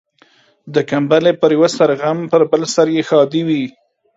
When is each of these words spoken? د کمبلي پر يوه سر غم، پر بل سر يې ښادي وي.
د 0.73 0.75
کمبلي 0.89 1.33
پر 1.41 1.49
يوه 1.57 1.69
سر 1.77 1.89
غم، 1.99 2.19
پر 2.31 2.41
بل 2.51 2.61
سر 2.73 2.87
يې 2.95 3.01
ښادي 3.09 3.41
وي. 3.47 3.63